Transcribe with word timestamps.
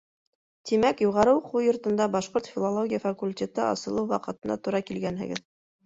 —Тимәк, 0.69 1.03
юғары 1.05 1.35
уҡыу 1.41 1.61
йортонда 1.67 2.09
башҡорт 2.17 2.51
филологияһы 2.55 3.05
факультеты 3.07 3.67
асылыу 3.69 4.11
ваҡытына 4.17 4.63
тура 4.67 4.87
килгәнһегеҙ. 4.91 5.51